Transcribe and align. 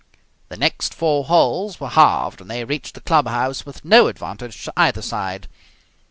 The 0.49 0.57
next 0.57 0.95
four 0.95 1.25
holes 1.25 1.79
were 1.79 1.89
halved 1.89 2.41
and 2.41 2.49
they 2.49 2.63
reached 2.63 2.95
the 2.95 3.01
club 3.01 3.27
house 3.27 3.67
with 3.67 3.85
no 3.85 4.07
advantage 4.07 4.63
to 4.63 4.73
either 4.75 5.03
side. 5.03 5.47